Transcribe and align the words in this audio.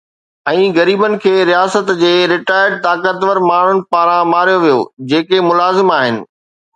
۽ 0.51 0.69
غريبن 0.75 1.17
کي 1.25 1.33
رياست 1.49 1.91
جي 1.99 2.09
ريٽائرڊ 2.31 2.73
طاقتور 2.85 3.39
ماڻهن 3.49 3.83
پاران 3.97 4.25
ماريو 4.31 4.57
ويو 4.65 4.79
جيڪي 5.13 5.43
ملازم 5.49 5.93
آهن 5.99 6.19